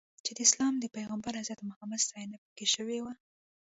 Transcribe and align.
چې 0.25 0.31
د 0.35 0.39
اسلام 0.47 0.73
د 0.79 0.85
پیغمبر 0.95 1.33
حضرت 1.41 1.59
محمد 1.69 1.99
ستاینه 2.05 2.37
پکې 2.43 2.65
شوې 2.75 2.97
وي. 3.03 3.13